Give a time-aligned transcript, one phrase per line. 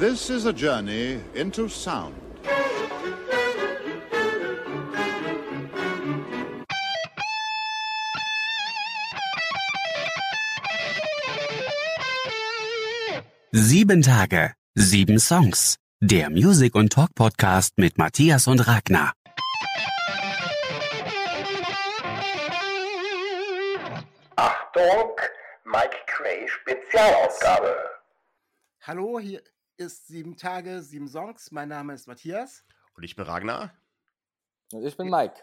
[0.00, 2.14] This is a journey into sound.
[13.52, 15.76] Sieben Tage, sieben Songs.
[16.00, 19.12] Der Music- und Talk-Podcast mit Matthias und Ragnar.
[24.36, 25.20] Achtung,
[25.64, 27.76] Mike Cray Spezialausgabe.
[28.80, 29.42] Hallo, hier
[29.80, 31.52] ist sieben Tage, sieben Songs.
[31.52, 32.66] Mein Name ist Matthias.
[32.96, 33.72] Und ich bin Ragnar.
[34.72, 35.40] Und ich bin Mike.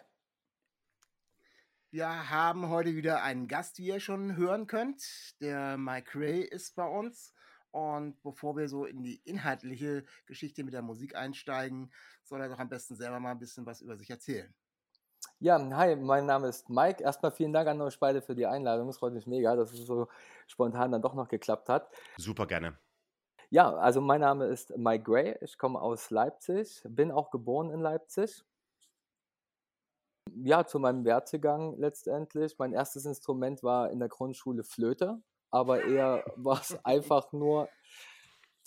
[1.90, 5.02] Wir haben heute wieder einen Gast, wie ihr schon hören könnt.
[5.42, 7.34] Der Mike Ray ist bei uns.
[7.72, 11.92] Und bevor wir so in die inhaltliche Geschichte mit der Musik einsteigen,
[12.24, 14.54] soll er doch am besten selber mal ein bisschen was über sich erzählen.
[15.40, 17.02] Ja, hi, mein Name ist Mike.
[17.02, 18.88] Erstmal vielen Dank an euch beide für die Einladung.
[18.88, 20.08] Es freut mich mega, dass es so
[20.46, 21.92] spontan dann doch noch geklappt hat.
[22.18, 22.78] Super gerne.
[23.50, 25.38] Ja, also mein Name ist Mike Gray.
[25.42, 28.44] Ich komme aus Leipzig, bin auch geboren in Leipzig.
[30.36, 32.58] Ja, zu meinem Wertegang letztendlich.
[32.60, 37.70] Mein erstes Instrument war in der Grundschule Flöte, aber eher war es einfach nur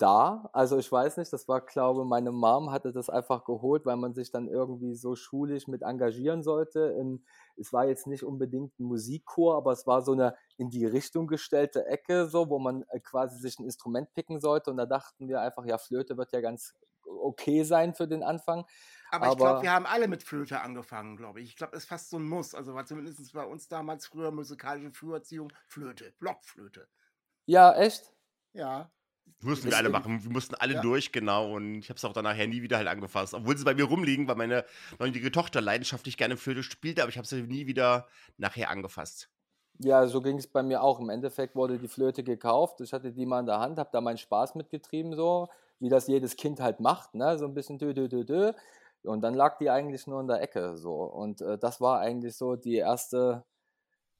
[0.01, 0.49] da.
[0.53, 4.13] Also ich weiß nicht, das war, glaube meine Mom hatte das einfach geholt, weil man
[4.13, 6.95] sich dann irgendwie so schulisch mit engagieren sollte.
[6.99, 7.23] Im,
[7.57, 11.27] es war jetzt nicht unbedingt ein Musikchor, aber es war so eine in die Richtung
[11.27, 14.71] gestellte Ecke, so, wo man äh, quasi sich ein Instrument picken sollte.
[14.71, 16.73] Und da dachten wir einfach, ja, Flöte wird ja ganz
[17.05, 18.65] okay sein für den Anfang.
[19.11, 21.49] Aber, ich glaube, wir haben alle mit Flöte angefangen, glaube ich.
[21.49, 22.55] Ich glaube, es ist fast so ein Muss.
[22.55, 26.87] Also war zumindest bei uns damals früher musikalische Früherziehung Flöte, Blockflöte.
[27.45, 28.13] Ja, echt?
[28.53, 28.91] Ja.
[29.43, 30.23] Mussten wir alle machen.
[30.23, 30.81] Wir mussten alle ja.
[30.81, 31.53] durch, genau.
[31.53, 33.33] Und ich habe es auch dann nachher nie wieder halt angefasst.
[33.33, 34.65] Obwohl sie bei mir rumliegen, weil meine
[34.99, 39.29] neunjährige Tochter leidenschaftlich gerne Flöte spielte, aber ich habe sie nie wieder nachher angefasst.
[39.79, 40.99] Ja, so ging es bei mir auch.
[40.99, 42.81] Im Endeffekt wurde die Flöte gekauft.
[42.81, 46.07] Ich hatte die mal in der Hand, habe da meinen Spaß mitgetrieben, so wie das
[46.07, 47.39] jedes Kind halt macht, ne?
[47.39, 48.53] So ein bisschen dö, dö, dö, dö.
[49.03, 50.93] Und dann lag die eigentlich nur in der Ecke, so.
[50.93, 53.43] Und äh, das war eigentlich so die erste,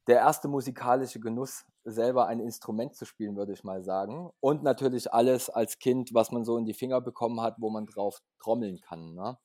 [0.08, 4.32] der erste musikalische Genuss, selber ein Instrument zu spielen, würde ich mal sagen.
[4.40, 7.88] Und natürlich alles als Kind, was man so in die Finger bekommen hat, wo man
[7.88, 9.14] drauf trommeln kann.
[9.16, 9.38] Ne?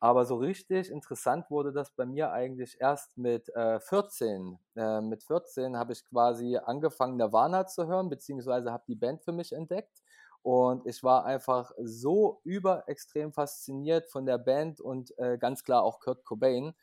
[0.00, 4.58] Aber so richtig interessant wurde das bei mir eigentlich erst mit äh, 14.
[4.76, 9.32] Äh, mit 14 habe ich quasi angefangen, Nirvana zu hören, beziehungsweise habe die Band für
[9.32, 10.02] mich entdeckt.
[10.42, 15.98] Und ich war einfach so überextrem fasziniert von der Band und äh, ganz klar auch
[15.98, 16.74] Kurt Cobain,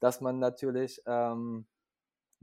[0.00, 1.66] dass man natürlich ähm,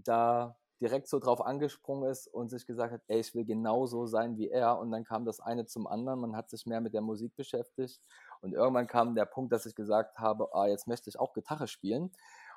[0.07, 4.37] da direkt so drauf angesprungen ist und sich gesagt hat, ey, ich will genauso sein
[4.37, 4.79] wie er.
[4.79, 6.19] Und dann kam das eine zum anderen.
[6.19, 8.01] Man hat sich mehr mit der Musik beschäftigt.
[8.41, 11.67] Und irgendwann kam der Punkt, dass ich gesagt habe, ah, jetzt möchte ich auch Gitarre
[11.67, 12.11] spielen.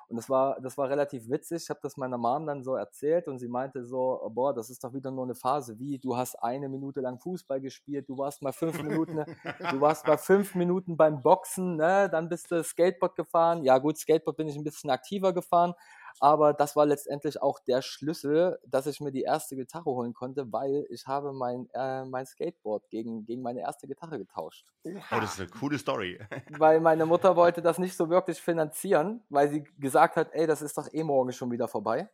[0.07, 1.63] Und das war, das war relativ witzig.
[1.63, 4.83] Ich habe das meiner Mom dann so erzählt und sie meinte so, boah, das ist
[4.83, 5.79] doch wieder nur eine Phase.
[5.79, 9.23] Wie, du hast eine Minute lang Fußball gespielt, du warst mal fünf Minuten,
[9.71, 12.07] du warst mal fünf Minuten beim Boxen, ne?
[12.11, 13.63] dann bist du Skateboard gefahren.
[13.63, 15.73] Ja gut, Skateboard bin ich ein bisschen aktiver gefahren,
[16.19, 20.51] aber das war letztendlich auch der Schlüssel, dass ich mir die erste Gitarre holen konnte,
[20.51, 24.71] weil ich habe mein, äh, mein Skateboard gegen, gegen meine erste Gitarre getauscht.
[24.85, 26.19] Oh, das ist eine coole Story.
[26.57, 30.61] weil meine Mutter wollte das nicht so wirklich finanzieren, weil sie gesagt hat, ey, das
[30.61, 32.09] ist doch eh morgen schon wieder vorbei.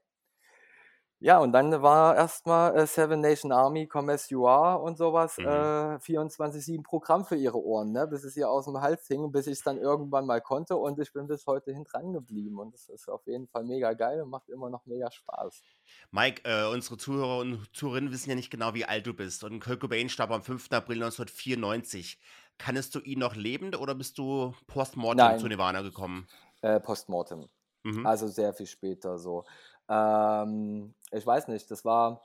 [1.23, 5.37] Ja, und dann war erstmal äh, Seven Nation Army, Come As You Are und sowas,
[5.37, 5.45] mhm.
[5.45, 8.07] äh, 24-7 Programm für ihre Ohren, ne?
[8.07, 10.97] bis es ihr aus dem Hals hing, bis ich es dann irgendwann mal konnte und
[10.97, 14.31] ich bin bis heute dran geblieben und das ist auf jeden Fall mega geil und
[14.31, 15.61] macht immer noch mega Spaß.
[16.09, 19.59] Mike, äh, unsere Zuhörer und Zuhörerinnen wissen ja nicht genau, wie alt du bist und
[19.59, 20.71] Kurt Cobain starb am 5.
[20.71, 22.19] April 1994.
[22.57, 26.27] Kannst du ihn noch lebend oder bist du postmortem zu Nirvana gekommen?
[26.61, 27.47] Äh, postmortem.
[27.83, 28.07] Mhm.
[28.07, 29.45] Also sehr viel später so.
[29.87, 32.21] Ähm, ich weiß nicht, das war,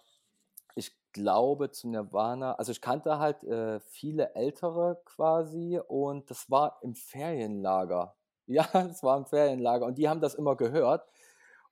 [0.75, 6.79] ich glaube zu Nirvana, also ich kannte halt äh, viele Ältere quasi und das war
[6.83, 8.17] im Ferienlager.
[8.49, 11.05] Ja, es war im Ferienlager und die haben das immer gehört.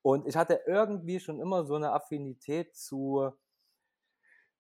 [0.02, 3.32] Und ich hatte irgendwie schon immer so eine Affinität zu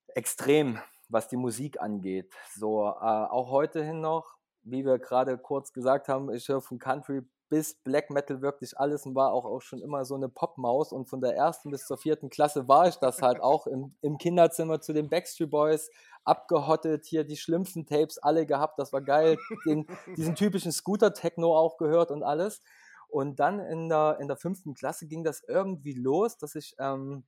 [0.08, 0.78] extrem,
[1.08, 2.32] was die Musik angeht.
[2.54, 6.78] So, äh, auch heute hin noch, wie wir gerade kurz gesagt haben, ich höre von
[6.78, 7.22] Country
[7.54, 11.08] bis Black Metal wirklich alles und war auch, auch schon immer so eine Popmaus und
[11.08, 14.80] von der ersten bis zur vierten Klasse war ich das halt auch im, im Kinderzimmer
[14.80, 15.88] zu den Backstreet Boys
[16.24, 19.86] abgehottet, hier die schlimmsten Tapes alle gehabt, das war geil, den,
[20.16, 22.60] diesen typischen Scooter-Techno auch gehört und alles.
[23.06, 27.22] Und dann in der, in der fünften Klasse ging das irgendwie los, dass ich, ähm,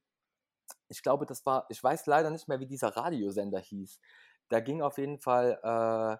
[0.88, 4.00] ich glaube, das war, ich weiß leider nicht mehr, wie dieser Radiosender hieß.
[4.48, 6.16] Da ging auf jeden Fall äh,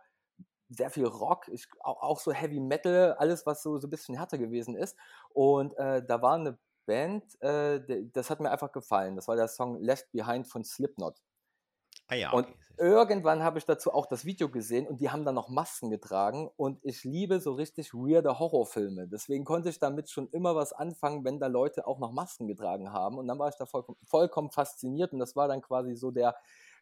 [0.68, 4.16] sehr viel Rock, ich, auch, auch, so Heavy Metal, alles, was so, so ein bisschen
[4.16, 4.96] härter gewesen ist.
[5.30, 7.80] Und äh, da war eine Band, äh,
[8.12, 9.16] das hat mir einfach gefallen.
[9.16, 11.20] Das war der Song Left Behind von Slipknot.
[12.08, 12.36] Ah ja, okay.
[12.36, 15.90] Und irgendwann habe ich dazu auch das Video gesehen und die haben dann noch Masken
[15.90, 19.08] getragen und ich liebe so richtig weirde Horrorfilme.
[19.08, 22.92] Deswegen konnte ich damit schon immer was anfangen, wenn da Leute auch noch Masken getragen
[22.92, 26.12] haben und dann war ich da vollkommen, vollkommen fasziniert und das war dann quasi so
[26.12, 26.36] der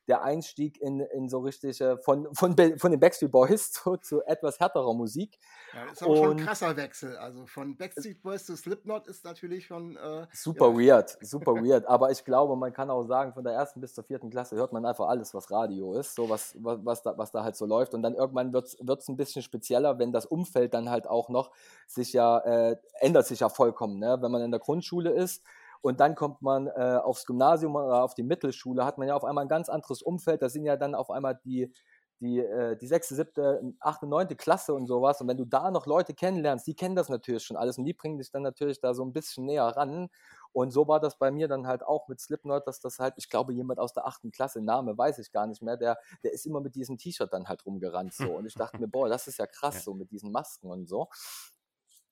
[0.07, 4.23] der Einstieg in, in so richtig äh, von, von, von den Backstreet Boys zu, zu
[4.25, 5.39] etwas härterer Musik.
[5.73, 7.17] Ja, das ist aber schon ein krasser Wechsel.
[7.17, 9.97] Also von Backstreet Boys zu Slipknot ist natürlich schon.
[9.97, 10.97] Äh, super ja.
[10.97, 11.87] weird, super weird.
[11.87, 14.73] Aber ich glaube, man kann auch sagen, von der ersten bis zur vierten Klasse hört
[14.73, 17.67] man einfach alles, was Radio ist, so was, was, was, da, was da halt so
[17.67, 17.95] läuft.
[17.95, 21.51] Und dann irgendwann wird es ein bisschen spezieller, wenn das Umfeld dann halt auch noch
[21.87, 23.99] sich ja, äh, ändert sich ja vollkommen.
[23.99, 24.19] Ne?
[24.21, 25.43] Wenn man in der Grundschule ist,
[25.85, 29.25] und dann kommt man äh, aufs Gymnasium oder auf die Mittelschule, hat man ja auf
[29.25, 30.41] einmal ein ganz anderes Umfeld.
[30.41, 31.71] Da sind ja dann auf einmal die,
[32.21, 35.21] die, äh, die sechste, siebte, achte, neunte Klasse und sowas.
[35.21, 37.93] Und wenn du da noch Leute kennenlernst, die kennen das natürlich schon alles und die
[37.93, 40.09] bringen dich dann natürlich da so ein bisschen näher ran.
[40.53, 43.29] Und so war das bei mir dann halt auch mit Slipknot, dass das halt, ich
[43.29, 46.47] glaube, jemand aus der achten Klasse, Name weiß ich gar nicht mehr, der, der ist
[46.47, 48.35] immer mit diesem T-Shirt dann halt rumgerannt so.
[48.37, 51.11] Und ich dachte mir, boah, das ist ja krass, so mit diesen Masken und so.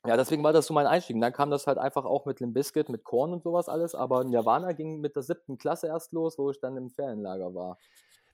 [0.06, 1.14] Ja, deswegen war das so mein Einstieg.
[1.14, 3.94] Und dann kam das halt einfach auch mit Limp Bizkit, mit Korn und sowas alles.
[3.94, 7.78] Aber Nirvana ging mit der siebten Klasse erst los, wo ich dann im Ferienlager war.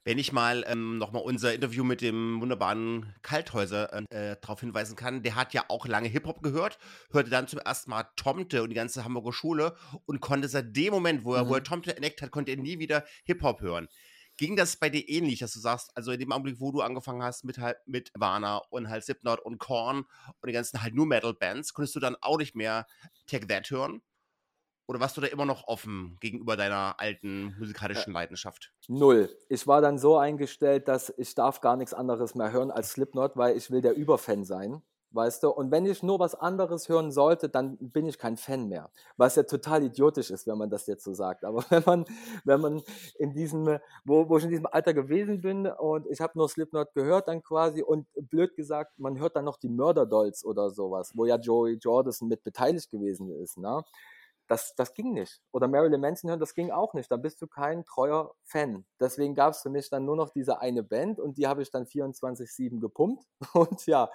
[0.05, 5.21] Wenn ich mal ähm, nochmal unser Interview mit dem wunderbaren Kalthäuser äh, darauf hinweisen kann,
[5.21, 6.79] der hat ja auch lange Hip-Hop gehört,
[7.11, 9.75] hörte dann zum ersten Mal Tomte und die ganze Hamburger Schule
[10.05, 11.49] und konnte seit dem Moment, wo er, mhm.
[11.49, 13.89] wo er Tomte entdeckt hat, konnte er nie wieder Hip-Hop hören.
[14.39, 17.21] Ging das bei dir ähnlich, dass du sagst, also in dem Augenblick, wo du angefangen
[17.21, 20.05] hast mit halt mit Warner und halt Slipknot und Korn
[20.39, 22.87] und die ganzen halt nur Metal Bands, konntest du dann auch nicht mehr
[23.27, 24.01] Take That hören?
[24.87, 28.71] Oder warst du da immer noch offen gegenüber deiner alten musikalischen Leidenschaft?
[28.87, 29.29] Null.
[29.49, 33.35] Ich war dann so eingestellt, dass ich darf gar nichts anderes mehr hören als Slipknot,
[33.35, 34.81] weil ich will der Überfan sein
[35.11, 35.49] weißt du?
[35.49, 38.89] Und wenn ich nur was anderes hören sollte, dann bin ich kein Fan mehr.
[39.17, 41.43] Was ja total idiotisch ist, wenn man das jetzt so sagt.
[41.45, 42.05] Aber wenn man,
[42.45, 42.81] wenn man
[43.17, 46.93] in diesem, wo, wo ich in diesem Alter gewesen bin und ich habe nur Slipknot
[46.93, 51.25] gehört dann quasi und blöd gesagt, man hört dann noch die Murder-Dolls oder sowas, wo
[51.25, 53.83] ja Joey Jordison mit beteiligt gewesen ist, ne?
[54.49, 55.41] Das, das ging nicht.
[55.51, 57.11] Oder Marilyn Manson hören, das ging auch nicht.
[57.11, 58.83] Da bist du kein treuer Fan.
[58.99, 61.69] Deswegen gab es für mich dann nur noch diese eine Band und die habe ich
[61.69, 63.23] dann 24-7 gepumpt.
[63.53, 64.09] Und ja,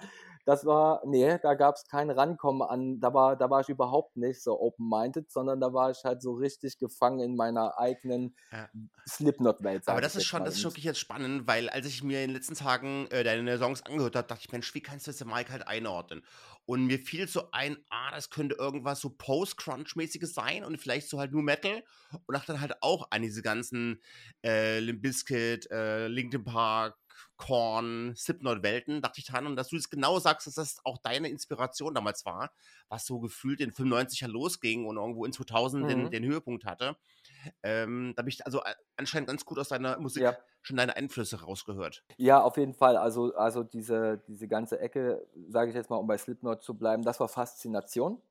[0.45, 4.15] das war, nee, da gab es kein Rankommen an, da war, da war ich überhaupt
[4.15, 8.69] nicht so open-minded, sondern da war ich halt so richtig gefangen in meiner eigenen ja.
[9.07, 9.87] Slipknot-Welt.
[9.87, 12.35] Aber das ist schon, das ist wirklich jetzt spannend, weil als ich mir in den
[12.35, 15.51] letzten Tagen äh, deine Songs angehört habe, dachte ich, Mensch, wie kannst du das Mike
[15.51, 16.23] halt einordnen?
[16.65, 21.19] Und mir fiel so ein, ah, das könnte irgendwas so Post-Crunch-mäßiges sein und vielleicht so
[21.19, 21.83] halt nur Metal.
[22.25, 24.01] Und dachte dann halt auch an diese ganzen
[24.43, 26.97] äh, Limp Bizkit, äh, Linkin Park,
[27.37, 29.45] Korn, Slipknot-Welten, dachte ich dran.
[29.45, 32.51] Und dass du es genau sagst, dass das auch deine Inspiration damals war,
[32.89, 35.87] was so gefühlt in 95er losging und irgendwo in 2000 mhm.
[35.87, 36.95] den, den, Höhepunkt hatte.
[37.63, 38.61] Ähm, da habe ich also
[38.97, 40.37] anscheinend ganz gut aus deiner Musik ja.
[40.61, 42.03] schon deine Einflüsse rausgehört.
[42.17, 42.97] Ja, auf jeden Fall.
[42.97, 47.03] Also, also diese, diese ganze Ecke, sage ich jetzt mal, um bei Slipknot zu bleiben,
[47.03, 48.21] das war Faszination.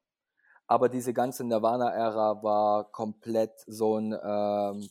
[0.67, 4.89] Aber diese ganze Nirvana-Ära war komplett so ein ähm,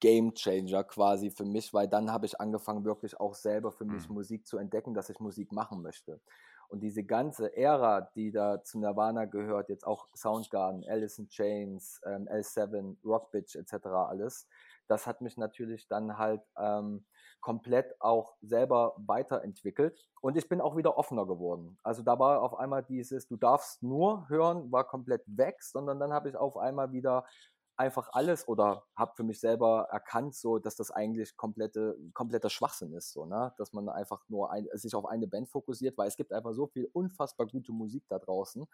[0.00, 4.08] Game Changer quasi für mich, weil dann habe ich angefangen, wirklich auch selber für mich
[4.08, 4.14] mhm.
[4.14, 6.20] Musik zu entdecken, dass ich Musik machen möchte.
[6.68, 12.00] Und diese ganze Ära, die da zu Nirvana gehört, jetzt auch Soundgarden, Alice in Chains,
[12.04, 13.86] ähm, L7, Rockbitch etc.
[13.86, 14.46] alles,
[14.86, 17.04] das hat mich natürlich dann halt ähm,
[17.40, 19.98] komplett auch selber weiterentwickelt.
[20.20, 21.78] Und ich bin auch wieder offener geworden.
[21.82, 26.12] Also da war auf einmal dieses, du darfst nur hören, war komplett weg, sondern dann
[26.12, 27.24] habe ich auf einmal wieder
[27.78, 32.92] einfach alles oder habe für mich selber erkannt, so dass das eigentlich komplette, kompletter Schwachsinn
[32.92, 33.54] ist, so, ne?
[33.56, 36.66] dass man einfach nur ein, sich auf eine Band fokussiert, weil es gibt einfach so
[36.66, 38.66] viel unfassbar gute Musik da draußen.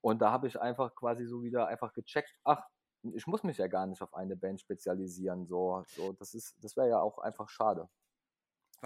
[0.00, 2.66] Und da habe ich einfach quasi so wieder einfach gecheckt, ach,
[3.02, 5.46] ich muss mich ja gar nicht auf eine Band spezialisieren.
[5.46, 7.88] So, so das ist, das wäre ja auch einfach schade.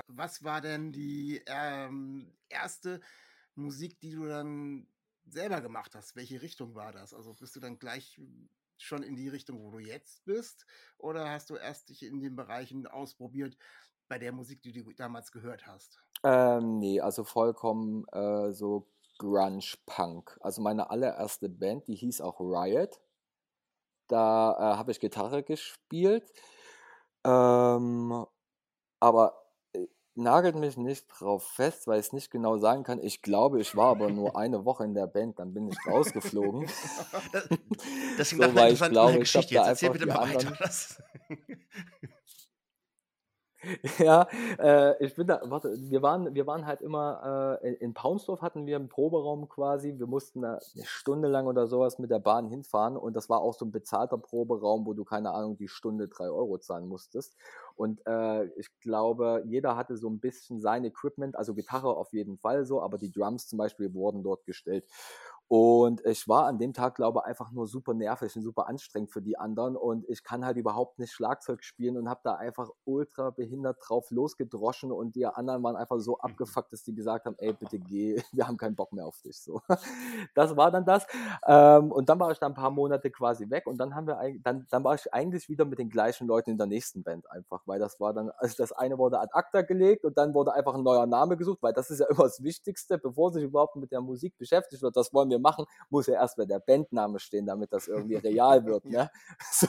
[0.08, 3.00] Was war denn die ähm, erste
[3.54, 4.86] Musik, die du dann
[5.24, 6.16] selber gemacht hast?
[6.16, 7.14] Welche Richtung war das?
[7.14, 8.20] Also bist du dann gleich
[8.78, 10.66] schon in die Richtung, wo du jetzt bist?
[10.98, 13.56] Oder hast du erst dich in den Bereichen ausprobiert
[14.08, 16.00] bei der Musik, die du damals gehört hast?
[16.22, 20.38] Ähm, nee, also vollkommen äh, so Grunge-Punk.
[20.40, 23.00] Also meine allererste Band, die hieß auch Riot.
[24.08, 26.32] Da äh, habe ich Gitarre gespielt.
[27.24, 28.26] Ähm,
[29.00, 29.45] aber
[30.16, 33.02] nagelt mich nicht drauf fest, weil ich es nicht genau sagen kann.
[33.02, 36.66] Ich glaube, ich war aber nur eine Woche in der Band, dann bin ich rausgeflogen.
[38.18, 39.54] das, so, einer ich glaube, Geschichte.
[39.54, 40.56] Jetzt erzähl bitte mal weiter.
[43.98, 48.42] Ja, äh, ich bin da, warte, wir waren, wir waren halt immer, äh, in, Paunsdorf
[48.42, 49.94] hatten wir einen Proberaum quasi.
[49.98, 53.54] Wir mussten eine Stunde lang oder sowas mit der Bahn hinfahren und das war auch
[53.54, 57.36] so ein bezahlter Proberaum, wo du, keine Ahnung, die Stunde drei Euro zahlen musstest.
[57.74, 62.38] Und äh, ich glaube, jeder hatte so ein bisschen sein Equipment, also Gitarre auf jeden
[62.38, 64.84] Fall so, aber die Drums zum Beispiel wurden dort gestellt.
[65.48, 69.10] Und ich war an dem Tag, glaube ich, einfach nur super nervig und super anstrengend
[69.12, 69.76] für die anderen.
[69.76, 74.10] Und ich kann halt überhaupt nicht Schlagzeug spielen und habe da einfach ultra behindert drauf
[74.10, 74.90] losgedroschen.
[74.90, 76.36] Und die anderen waren einfach so Mhm.
[76.36, 79.38] abgefuckt, dass die gesagt haben, ey, bitte geh, wir haben keinen Bock mehr auf dich.
[79.40, 79.60] So.
[80.34, 81.06] Das war dann das.
[81.46, 83.66] Ähm, und dann war ich da ein paar Monate quasi weg.
[83.66, 86.58] Und dann haben wir dann, dann war ich eigentlich wieder mit den gleichen Leuten in
[86.58, 90.04] der nächsten Band einfach, weil das war dann, also das eine wurde ad acta gelegt
[90.04, 92.98] und dann wurde einfach ein neuer Name gesucht, weil das ist ja immer das Wichtigste,
[92.98, 96.38] bevor sich überhaupt mit der Musik beschäftigt wird, das wollen wir machen, muss ja erst
[96.38, 98.84] mal der Bandname stehen, damit das irgendwie real wird.
[98.96, 99.10] Ne?
[99.52, 99.68] So.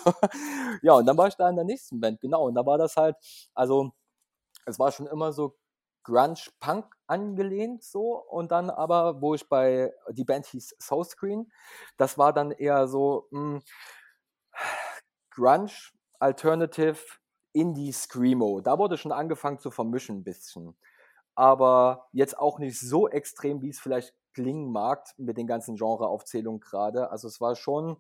[0.82, 2.46] Ja, und dann war ich da in der nächsten Band, genau.
[2.48, 3.16] Und da war das halt,
[3.54, 3.92] also
[4.66, 5.58] es war schon immer so
[6.04, 11.52] Grunge-Punk angelehnt so und dann aber, wo ich bei, die Band hieß Soulscreen,
[11.98, 13.60] das war dann eher so mh,
[15.32, 15.72] Grunge,
[16.20, 16.98] Alternative,
[17.54, 18.62] Indie, Screamo.
[18.62, 20.78] Da wurde schon angefangen zu vermischen ein bisschen.
[21.36, 26.60] Aber jetzt auch nicht so extrem, wie es vielleicht klingen mag mit den ganzen Genreaufzählungen
[26.60, 27.10] gerade.
[27.10, 27.98] Also es war schon,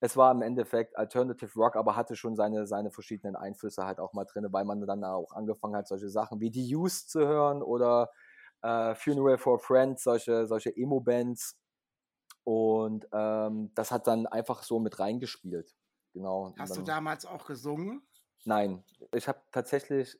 [0.00, 4.14] es war im Endeffekt Alternative Rock, aber hatte schon seine, seine verschiedenen Einflüsse halt auch
[4.14, 7.62] mal drin, weil man dann auch angefangen hat, solche Sachen wie die Used zu hören
[7.62, 8.10] oder
[8.62, 11.58] äh, Funeral for a Friend, solche, solche Emo-Bands.
[12.44, 15.76] Und ähm, das hat dann einfach so mit reingespielt.
[16.14, 16.54] Genau.
[16.58, 18.08] Hast du damals auch gesungen?
[18.46, 18.82] Nein,
[19.12, 20.18] ich habe tatsächlich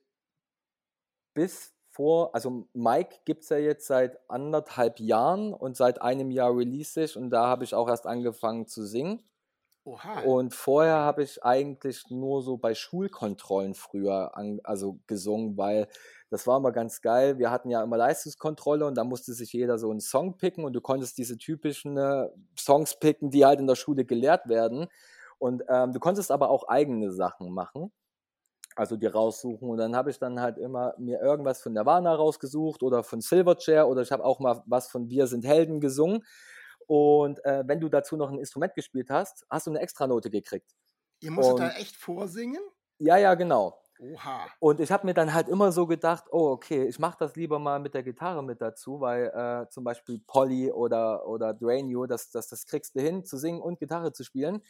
[1.32, 6.56] bis vor, also Mike gibt es ja jetzt seit anderthalb Jahren und seit einem Jahr
[6.56, 9.20] release ich und da habe ich auch erst angefangen zu singen.
[9.82, 10.20] Oha.
[10.20, 15.88] Und vorher habe ich eigentlich nur so bei Schulkontrollen früher an, also gesungen, weil
[16.30, 17.38] das war immer ganz geil.
[17.40, 20.74] Wir hatten ja immer Leistungskontrolle und da musste sich jeder so einen Song picken und
[20.74, 24.86] du konntest diese typischen äh, Songs picken, die halt in der Schule gelehrt werden.
[25.38, 27.90] Und ähm, du konntest aber auch eigene Sachen machen,
[28.78, 29.68] also die raussuchen.
[29.68, 33.88] Und dann habe ich dann halt immer mir irgendwas von Nirvana rausgesucht oder von Silverchair
[33.88, 36.24] oder ich habe auch mal was von Wir sind Helden gesungen.
[36.86, 40.70] Und äh, wenn du dazu noch ein Instrument gespielt hast, hast du eine Extranote gekriegt.
[41.20, 42.62] Ihr musstet da und- echt vorsingen?
[42.98, 43.78] Ja, ja, genau.
[44.00, 44.46] Oha.
[44.60, 47.58] Und ich habe mir dann halt immer so gedacht, oh, okay, ich mache das lieber
[47.58, 52.06] mal mit der Gitarre mit dazu, weil äh, zum Beispiel Polly oder, oder Drain You,
[52.06, 54.62] das, das, das kriegst du hin, zu singen und Gitarre zu spielen,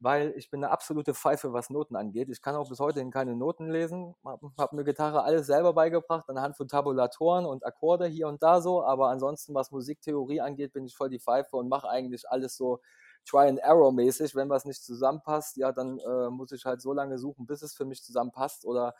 [0.00, 2.28] weil ich bin eine absolute Pfeife, was Noten angeht.
[2.28, 6.28] Ich kann auch bis heute keine Noten lesen, habe hab mir Gitarre alles selber beigebracht,
[6.28, 10.84] anhand von Tabulatoren und Akkorde hier und da so, aber ansonsten, was Musiktheorie angeht, bin
[10.84, 12.80] ich voll die Pfeife und mache eigentlich alles so
[13.26, 14.34] Try and Error mäßig.
[14.34, 17.74] Wenn was nicht zusammenpasst, ja, dann äh, muss ich halt so lange suchen, bis es
[17.74, 18.64] für mich zusammenpasst.
[18.64, 18.94] Oder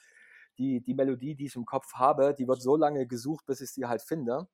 [0.59, 3.71] die, die Melodie, die ich im Kopf habe, die wird so lange gesucht, bis ich
[3.71, 4.49] sie halt finde.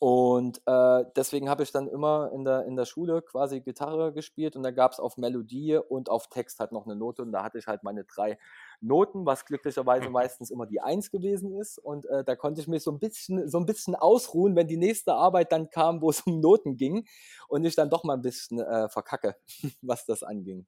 [0.00, 4.56] Und äh, deswegen habe ich dann immer in der, in der Schule quasi Gitarre gespielt
[4.56, 7.44] und da gab es auf Melodie und auf Text halt noch eine Note und da
[7.44, 8.38] hatte ich halt meine drei
[8.80, 12.82] Noten, was glücklicherweise meistens immer die Eins gewesen ist und äh, da konnte ich mich
[12.82, 16.22] so ein bisschen so ein bisschen ausruhen, wenn die nächste Arbeit dann kam, wo es
[16.26, 17.06] um Noten ging
[17.48, 19.36] und ich dann doch mal ein bisschen äh, verkacke,
[19.82, 20.66] was das anging.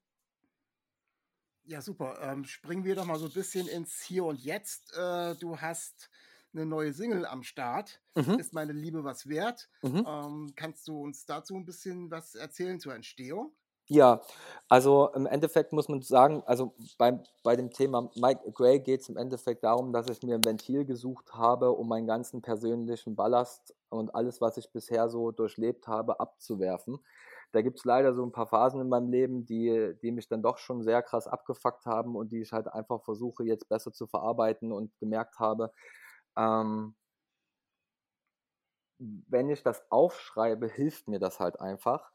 [1.65, 2.19] Ja, super.
[2.21, 4.95] Ähm, springen wir doch mal so ein bisschen ins Hier und Jetzt.
[4.95, 6.11] Äh, du hast
[6.55, 8.03] eine neue Single am Start.
[8.15, 8.39] Mhm.
[8.39, 9.69] Ist meine Liebe was wert?
[9.83, 10.07] Mhm.
[10.07, 13.55] Ähm, kannst du uns dazu ein bisschen was erzählen zur Entstehung?
[13.89, 14.21] Ja,
[14.69, 19.09] also im Endeffekt muss man sagen, also bei, bei dem Thema Mike Gray geht es
[19.09, 23.75] im Endeffekt darum, dass ich mir ein Ventil gesucht habe, um meinen ganzen persönlichen Ballast
[23.91, 27.01] und alles, was ich bisher so durchlebt habe, abzuwerfen.
[27.51, 30.43] Da gibt es leider so ein paar Phasen in meinem Leben, die, die mich dann
[30.43, 34.07] doch schon sehr krass abgefuckt haben und die ich halt einfach versuche jetzt besser zu
[34.07, 35.71] verarbeiten und gemerkt habe,
[36.37, 36.95] ähm,
[38.99, 42.11] wenn ich das aufschreibe, hilft mir das halt einfach.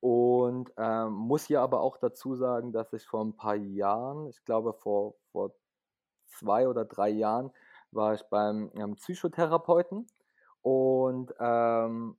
[0.00, 4.44] Und ähm, muss hier aber auch dazu sagen, dass ich vor ein paar Jahren, ich
[4.44, 5.52] glaube vor, vor
[6.28, 7.52] zwei oder drei Jahren,
[7.90, 10.06] war ich beim ähm, Psychotherapeuten
[10.62, 12.16] und ähm,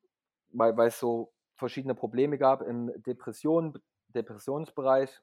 [0.51, 3.79] weil, weil es so verschiedene Probleme gab im Depression,
[4.10, 5.22] Depressionsbereich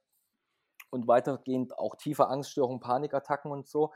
[0.91, 3.93] und weitergehend auch tiefe Angststörungen, Panikattacken und so.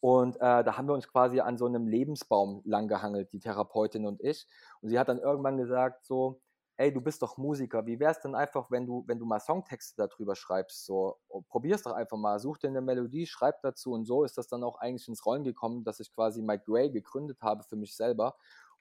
[0.00, 4.20] Und äh, da haben wir uns quasi an so einem Lebensbaum langgehangelt, die Therapeutin und
[4.22, 4.46] ich.
[4.80, 6.40] Und sie hat dann irgendwann gesagt so,
[6.80, 9.96] ey, du bist doch Musiker, wie wär's denn einfach, wenn du, wenn du mal Songtexte
[9.98, 13.92] darüber schreibst, so, oh, probier's doch einfach mal, such dir eine Melodie, schreib dazu.
[13.92, 16.90] Und so ist das dann auch eigentlich ins Rollen gekommen, dass ich quasi Mike Gray
[16.90, 18.34] gegründet habe für mich selber,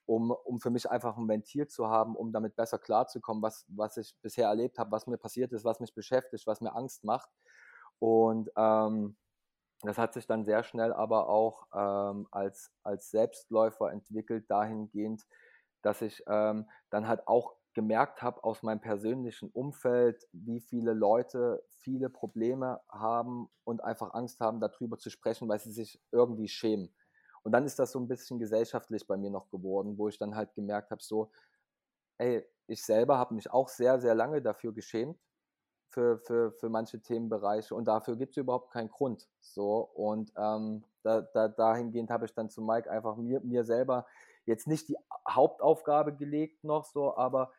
[0.05, 3.97] um, um für mich einfach ein Ventil zu haben, um damit besser klarzukommen, was, was
[3.97, 7.29] ich bisher erlebt habe, was mir passiert ist, was mich beschäftigt, was mir Angst macht.
[7.99, 9.17] Und ähm,
[9.81, 15.25] das hat sich dann sehr schnell aber auch ähm, als, als Selbstläufer entwickelt, dahingehend,
[15.81, 21.63] dass ich ähm, dann halt auch gemerkt habe aus meinem persönlichen Umfeld, wie viele Leute
[21.69, 26.93] viele Probleme haben und einfach Angst haben, darüber zu sprechen, weil sie sich irgendwie schämen.
[27.43, 30.35] Und dann ist das so ein bisschen gesellschaftlich bei mir noch geworden, wo ich dann
[30.35, 31.31] halt gemerkt habe, so,
[32.17, 35.19] ey, ich selber habe mich auch sehr, sehr lange dafür geschämt,
[35.89, 39.27] für, für, für manche Themenbereiche und dafür gibt es überhaupt keinen Grund.
[39.39, 44.05] So und ähm, da, da, dahingehend habe ich dann zu Mike einfach mir, mir selber
[44.45, 47.51] jetzt nicht die Hauptaufgabe gelegt noch so, aber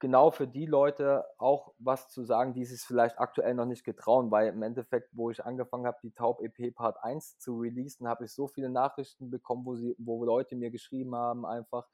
[0.00, 4.30] genau für die Leute auch was zu sagen, die sich vielleicht aktuell noch nicht getrauen,
[4.30, 8.24] weil im Endeffekt, wo ich angefangen habe, die Taub EP Part 1 zu releasen, habe
[8.24, 11.86] ich so viele Nachrichten bekommen, wo sie, wo Leute mir geschrieben haben, einfach,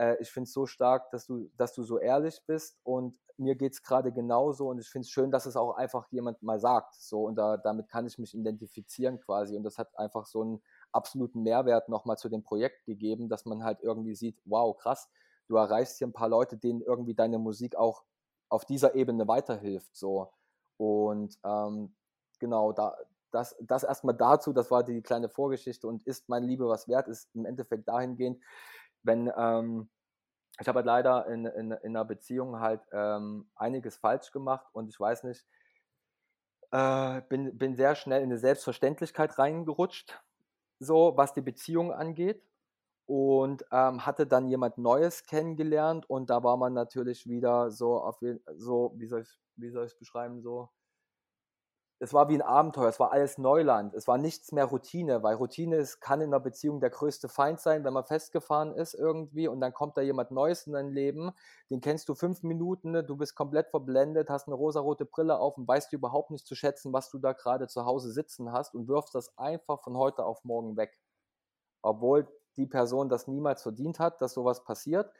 [0.00, 3.54] äh, ich finde es so stark, dass du, dass du so ehrlich bist und mir
[3.54, 6.58] geht es gerade genauso und ich finde es schön, dass es auch einfach jemand mal
[6.58, 6.94] sagt.
[6.94, 9.56] So, und da, damit kann ich mich identifizieren quasi.
[9.56, 13.64] Und das hat einfach so einen absoluten Mehrwert nochmal zu dem Projekt gegeben, dass man
[13.64, 15.08] halt irgendwie sieht, wow, krass,
[15.48, 18.04] du erreichst hier ein paar Leute, denen irgendwie deine Musik auch
[18.50, 19.94] auf dieser Ebene weiterhilft.
[19.96, 20.30] So.
[20.76, 21.94] Und ähm,
[22.38, 22.94] genau, da,
[23.30, 27.08] das, das erstmal dazu, das war die kleine Vorgeschichte und ist meine Liebe was wert,
[27.08, 28.42] ist im Endeffekt dahingehend,
[29.02, 29.88] wenn ähm,
[30.60, 34.88] ich habe halt leider in, in, in einer Beziehung halt ähm, einiges falsch gemacht und
[34.88, 35.46] ich weiß nicht,
[36.72, 40.22] äh, bin, bin sehr schnell in eine Selbstverständlichkeit reingerutscht,
[40.78, 42.42] so was die Beziehung angeht
[43.06, 48.20] und ähm, hatte dann jemand Neues kennengelernt und da war man natürlich wieder so auf
[48.56, 50.70] so wie soll ich wie soll ich beschreiben so
[52.02, 55.34] es war wie ein Abenteuer, es war alles Neuland, es war nichts mehr Routine, weil
[55.34, 59.48] Routine ist, kann in einer Beziehung der größte Feind sein, wenn man festgefahren ist irgendwie
[59.48, 61.30] und dann kommt da jemand Neues in dein Leben,
[61.68, 65.58] den kennst du fünf Minuten, ne, du bist komplett verblendet, hast eine rosarote Brille auf
[65.58, 68.88] und weißt überhaupt nicht zu schätzen, was du da gerade zu Hause sitzen hast und
[68.88, 70.98] wirfst das einfach von heute auf morgen weg.
[71.82, 72.26] Obwohl
[72.56, 75.12] die Person das niemals verdient hat, dass sowas passiert.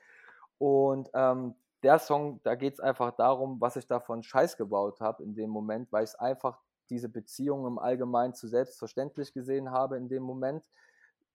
[0.56, 5.00] Und ähm, der Song, da geht es einfach darum, was ich da von Scheiß gebaut
[5.00, 6.58] habe in dem Moment, weil ich es einfach
[6.90, 10.64] diese Beziehung im Allgemeinen zu selbstverständlich gesehen habe in dem Moment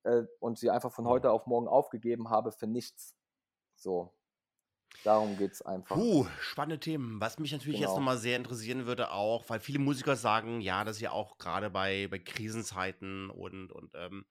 [0.04, 3.16] äh, und sie einfach von heute auf morgen aufgegeben habe für nichts.
[3.76, 4.14] So.
[5.04, 5.96] Darum geht es einfach.
[5.96, 7.20] Puh, spannende Themen.
[7.20, 7.90] Was mich natürlich genau.
[7.90, 11.70] jetzt nochmal sehr interessieren würde, auch, weil viele Musiker sagen, ja, dass ja auch gerade
[11.70, 14.26] bei, bei Krisenzeiten und, und ähm,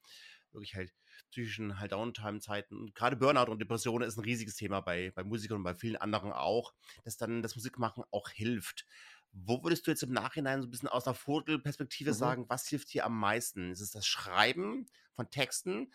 [0.52, 0.92] wirklich halt
[1.30, 5.64] psychischen halt Downtime-Zeiten gerade Burnout und Depressionen ist ein riesiges Thema bei, bei Musikern und
[5.64, 6.72] bei vielen anderen auch,
[7.04, 8.86] dass dann das Musikmachen auch hilft.
[9.36, 12.14] Wo würdest du jetzt im Nachhinein so ein bisschen aus der Vogelperspektive mhm.
[12.14, 13.72] sagen, was hilft dir am meisten?
[13.72, 15.92] Ist es das Schreiben von Texten,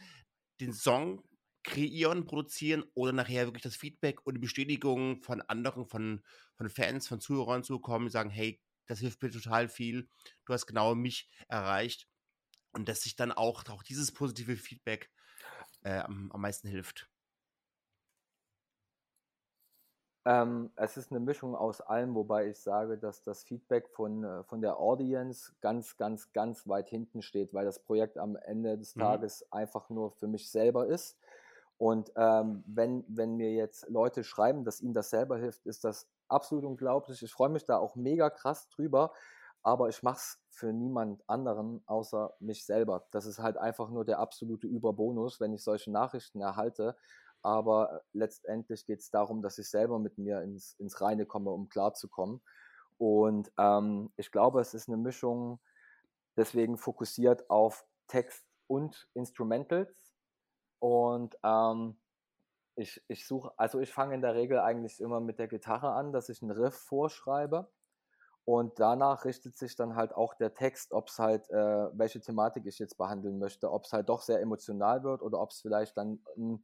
[0.59, 1.23] den Song
[1.63, 6.23] kreieren, produzieren oder nachher wirklich das Feedback und die Bestätigung von anderen, von,
[6.55, 10.09] von Fans, von Zuhörern zu bekommen, die sagen, hey, das hilft mir total viel,
[10.45, 12.07] du hast genau mich erreicht
[12.71, 15.11] und dass sich dann auch, auch dieses positive Feedback
[15.81, 17.08] äh, am, am meisten hilft.
[20.29, 24.43] Ähm, es ist eine Mischung aus allem, wobei ich sage, dass das Feedback von, äh,
[24.43, 28.95] von der Audience ganz, ganz, ganz weit hinten steht, weil das Projekt am Ende des
[28.95, 28.99] mhm.
[28.99, 31.17] Tages einfach nur für mich selber ist.
[31.79, 36.07] Und ähm, wenn, wenn mir jetzt Leute schreiben, dass ihnen das selber hilft, ist das
[36.27, 37.23] absolut unglaublich.
[37.23, 39.13] Ich freue mich da auch mega krass drüber,
[39.63, 43.07] aber ich mache es für niemand anderen außer mich selber.
[43.09, 46.95] Das ist halt einfach nur der absolute Überbonus, wenn ich solche Nachrichten erhalte
[47.41, 51.69] aber letztendlich geht es darum, dass ich selber mit mir ins, ins Reine komme, um
[51.69, 52.41] klarzukommen.
[52.97, 55.59] Und ähm, ich glaube, es ist eine Mischung,
[56.35, 60.13] deswegen fokussiert auf Text und Instrumentals.
[60.79, 61.97] Und ähm,
[62.75, 66.11] ich, ich suche, also ich fange in der Regel eigentlich immer mit der Gitarre an,
[66.13, 67.69] dass ich einen Riff vorschreibe.
[68.45, 72.65] Und danach richtet sich dann halt auch der Text, ob es halt, äh, welche Thematik
[72.65, 75.95] ich jetzt behandeln möchte, ob es halt doch sehr emotional wird oder ob es vielleicht
[75.97, 76.63] dann ein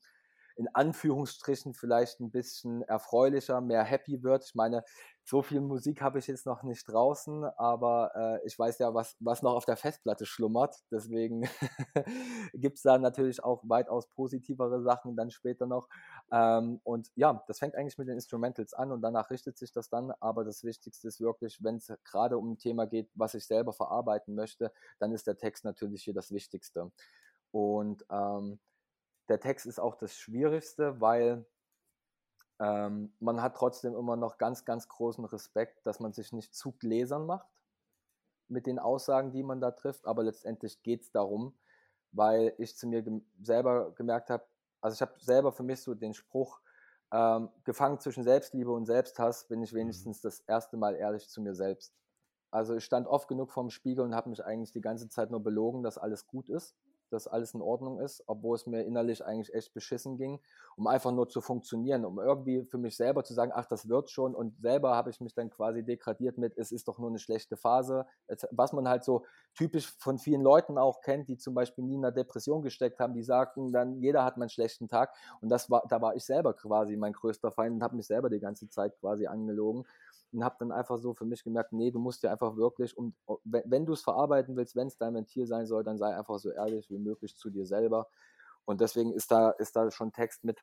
[0.56, 4.46] in Anführungsstrichen vielleicht ein bisschen erfreulicher, mehr happy wird.
[4.46, 4.84] Ich meine,
[5.28, 9.18] so viel Musik habe ich jetzt noch nicht draußen, aber äh, ich weiß ja, was,
[9.20, 10.78] was noch auf der Festplatte schlummert.
[10.92, 11.42] Deswegen
[12.54, 15.90] gibt es da natürlich auch weitaus positivere Sachen dann später noch.
[16.32, 19.90] Ähm, und ja, das fängt eigentlich mit den Instrumentals an und danach richtet sich das
[19.90, 20.12] dann.
[20.20, 23.74] Aber das Wichtigste ist wirklich, wenn es gerade um ein Thema geht, was ich selber
[23.74, 26.92] verarbeiten möchte, dann ist der Text natürlich hier das Wichtigste.
[27.52, 28.60] Und ähm,
[29.30, 31.46] der Text ist auch das Schwierigste, weil
[32.60, 36.72] ähm, man hat trotzdem immer noch ganz, ganz großen Respekt, dass man sich nicht zu
[36.74, 37.48] gläsern macht
[38.48, 40.06] mit den Aussagen, die man da trifft.
[40.06, 41.54] Aber letztendlich geht es darum,
[42.12, 44.46] weil ich zu mir gem selber gemerkt habe,
[44.82, 46.60] also ich habe selber für mich so den Spruch,
[47.12, 49.78] ähm, gefangen zwischen Selbstliebe und Selbsthass bin ich mhm.
[49.78, 51.94] wenigstens das erste Mal ehrlich zu mir selbst.
[52.52, 55.44] Also ich stand oft genug vorm Spiegel und habe mich eigentlich die ganze Zeit nur
[55.44, 56.76] belogen, dass alles gut ist
[57.12, 60.40] dass alles in Ordnung ist, obwohl es mir innerlich eigentlich echt beschissen ging,
[60.76, 64.10] um einfach nur zu funktionieren, um irgendwie für mich selber zu sagen, ach, das wird
[64.10, 64.36] schon.
[64.36, 67.58] Und selber habe ich mich dann quasi degradiert mit, es ist doch nur eine schlechte
[67.58, 68.06] Phase.
[68.52, 72.06] Was man halt so typisch von vielen Leuten auch kennt, die zum Beispiel nie in
[72.06, 75.14] einer Depression gesteckt haben, die sagten dann, jeder hat mal einen schlechten Tag.
[75.42, 78.30] Und das war, da war ich selber quasi mein größter Feind und habe mich selber
[78.30, 79.86] die ganze Zeit quasi angelogen
[80.36, 83.16] und habe dann einfach so für mich gemerkt, nee, du musst ja einfach wirklich, um,
[83.46, 86.40] wenn, wenn du es verarbeiten willst, wenn es dein Ventil sein soll, dann sei einfach
[86.40, 88.08] so ehrlich wie möglich zu dir selber.
[88.66, 90.60] Und deswegen ist da, ist da schon Text mit,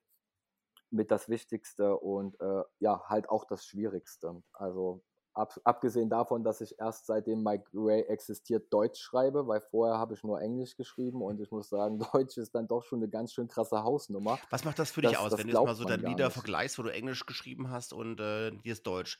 [0.90, 4.42] mit das Wichtigste und äh, ja, halt auch das Schwierigste.
[4.52, 9.96] Also ab, abgesehen davon, dass ich erst seitdem Mike Ray existiert Deutsch schreibe, weil vorher
[9.96, 13.08] habe ich nur Englisch geschrieben und ich muss sagen, Deutsch ist dann doch schon eine
[13.08, 14.38] ganz schön krasse Hausnummer.
[14.50, 16.30] Was macht das für dich das, aus, das wenn du jetzt mal so deine Lieder
[16.30, 19.18] vergleichst, wo du Englisch geschrieben hast und äh, dir ist Deutsch?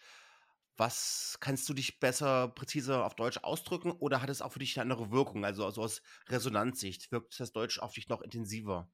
[0.77, 4.79] Was kannst du dich besser, präziser auf Deutsch ausdrücken oder hat es auch für dich
[4.79, 5.45] eine andere Wirkung?
[5.45, 8.91] Also, also aus Resonanzsicht, wirkt das Deutsch auf dich noch intensiver?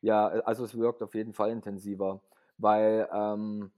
[0.00, 2.22] Ja, äh, also es wirkt auf jeden Fall intensiver,
[2.58, 3.72] weil ähm,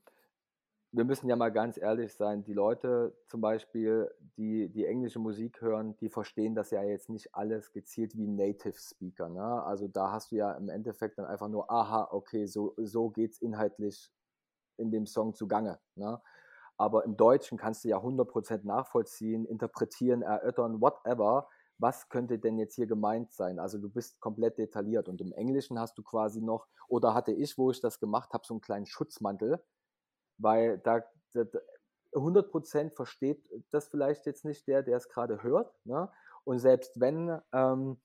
[0.92, 5.60] wir müssen ja mal ganz ehrlich sein, die Leute zum Beispiel, die die englische Musik
[5.60, 9.28] hören, die verstehen das ja jetzt nicht alles gezielt wie Native Speaker.
[9.28, 9.62] Ne?
[9.62, 13.40] Also da hast du ja im Endeffekt dann einfach nur, aha, okay, so, so es
[13.40, 14.10] inhaltlich
[14.78, 15.78] in dem Song zugange.
[15.94, 16.20] Ne?
[16.76, 21.48] Aber im Deutschen kannst du ja 100% nachvollziehen, interpretieren, erörtern, whatever.
[21.78, 23.60] Was könnte denn jetzt hier gemeint sein?
[23.60, 27.56] Also du bist komplett detailliert und im Englischen hast du quasi noch, oder hatte ich,
[27.58, 29.62] wo ich das gemacht habe, so einen kleinen Schutzmantel,
[30.40, 31.44] weil da, da
[32.12, 35.72] 100% versteht das vielleicht jetzt nicht der, der es gerade hört.
[35.84, 36.10] Ne?
[36.44, 38.00] Und selbst wenn, ähm,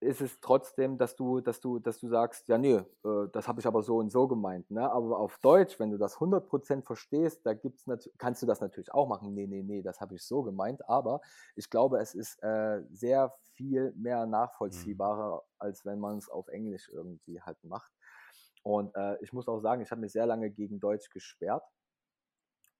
[0.00, 3.60] ist es trotzdem, dass du, dass du, dass du sagst, ja, nee, äh, das habe
[3.60, 4.70] ich aber so und so gemeint.
[4.70, 4.90] Ne?
[4.90, 7.84] Aber auf Deutsch, wenn du das 100% verstehst, da gibt's
[8.18, 9.34] kannst du das natürlich auch machen.
[9.34, 10.86] Nee, nee, nee, das habe ich so gemeint.
[10.88, 11.20] Aber
[11.54, 15.40] ich glaube, es ist äh, sehr viel mehr nachvollziehbarer, mhm.
[15.58, 17.90] als wenn man es auf Englisch irgendwie halt macht.
[18.66, 21.62] Und äh, ich muss auch sagen, ich habe mich sehr lange gegen Deutsch gesperrt.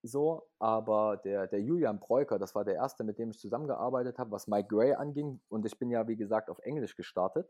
[0.03, 4.33] So, aber der, der Julian Breuker, das war der erste, mit dem ich zusammengearbeitet habe,
[4.33, 5.41] was Mike Gray anging.
[5.49, 7.49] Und ich bin ja, wie gesagt, auf Englisch gestartet.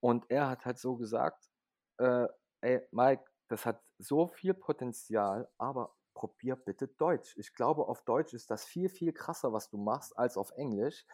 [0.00, 1.50] Und er hat halt so gesagt:
[1.98, 2.26] äh,
[2.62, 7.36] Ey, Mike, das hat so viel Potenzial, aber probier bitte Deutsch.
[7.36, 11.04] Ich glaube, auf Deutsch ist das viel, viel krasser, was du machst, als auf Englisch.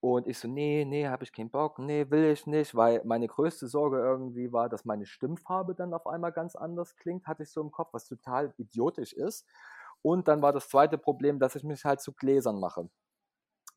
[0.00, 3.28] Und ich so, nee, nee, habe ich keinen Bock, nee, will ich nicht, weil meine
[3.28, 7.50] größte Sorge irgendwie war, dass meine Stimmfarbe dann auf einmal ganz anders klingt, hatte ich
[7.50, 9.46] so im Kopf, was total idiotisch ist.
[10.02, 12.88] Und dann war das zweite Problem, dass ich mich halt zu Gläsern mache.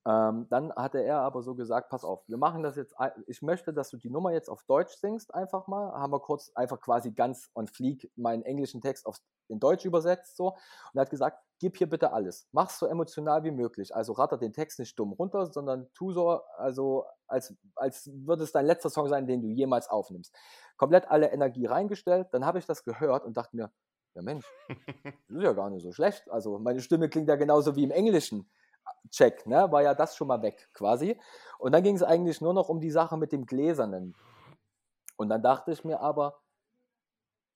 [0.06, 2.94] Ähm, dann hatte er aber so gesagt, pass auf, wir machen das jetzt,
[3.28, 5.94] ich möchte, dass du die Nummer jetzt auf Deutsch singst, einfach mal.
[5.94, 10.36] Haben wir kurz einfach quasi ganz on fleek meinen englischen Text auf, in Deutsch übersetzt
[10.36, 10.50] so.
[10.50, 12.46] Und er hat gesagt, gib hier bitte alles.
[12.52, 13.96] Mach es so emotional wie möglich.
[13.96, 18.52] Also ratter den Text nicht dumm runter, sondern tu so, also als, als würde es
[18.52, 20.36] dein letzter Song sein, den du jemals aufnimmst.
[20.76, 22.28] Komplett alle Energie reingestellt.
[22.32, 23.72] Dann habe ich das gehört und dachte mir,
[24.14, 24.46] ja Mensch,
[25.30, 26.30] das ist ja gar nicht so schlecht.
[26.30, 28.52] Also meine Stimme klingt ja genauso wie im Englischen.
[29.10, 29.72] Check, ne?
[29.72, 31.18] War ja das schon mal weg quasi.
[31.60, 34.18] Und dann ging es eigentlich nur noch um die Sache mit dem Gläsernen.
[35.16, 36.43] Und dann dachte ich mir aber,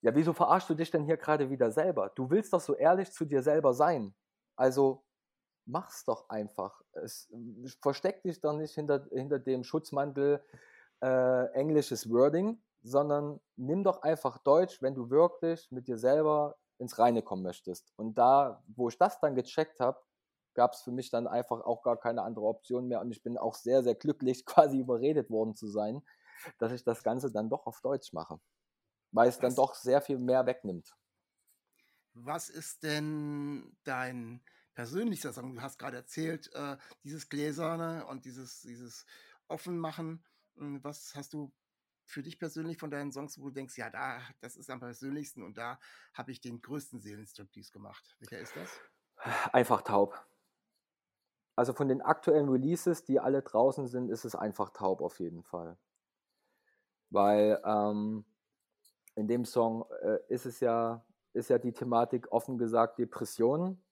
[0.00, 2.10] ja, wieso verarschst du dich denn hier gerade wieder selber?
[2.14, 4.14] Du willst doch so ehrlich zu dir selber sein.
[4.56, 5.04] Also
[5.66, 6.82] mach's doch einfach.
[6.92, 7.28] Es,
[7.82, 10.42] versteck dich doch nicht hinter, hinter dem Schutzmantel
[11.02, 16.98] äh, englisches Wording, sondern nimm doch einfach Deutsch, wenn du wirklich mit dir selber ins
[16.98, 17.92] Reine kommen möchtest.
[17.96, 20.00] Und da, wo ich das dann gecheckt habe,
[20.54, 23.00] gab es für mich dann einfach auch gar keine andere Option mehr.
[23.00, 26.02] Und ich bin auch sehr, sehr glücklich, quasi überredet worden zu sein,
[26.58, 28.38] dass ich das Ganze dann doch auf Deutsch mache
[29.12, 30.96] weil es dann doch sehr viel mehr wegnimmt.
[32.14, 34.42] Was ist denn dein
[34.74, 35.54] persönlichster Song?
[35.54, 39.06] Du hast gerade erzählt, äh, dieses Gläserne und dieses, dieses
[39.46, 40.24] Offenmachen.
[40.56, 41.52] Hm, was hast du
[42.04, 45.42] für dich persönlich von deinen Songs, wo du denkst, ja, da, das ist am persönlichsten
[45.42, 45.78] und da
[46.14, 48.16] habe ich den größten Seelenstriptease gemacht?
[48.18, 48.80] Welcher ist das?
[49.52, 50.18] Einfach taub.
[51.54, 55.42] Also von den aktuellen Releases, die alle draußen sind, ist es einfach taub auf jeden
[55.42, 55.76] Fall.
[57.10, 58.24] Weil ähm,
[59.18, 63.82] in dem Song äh, ist es ja, ist ja die Thematik offen gesagt Depressionen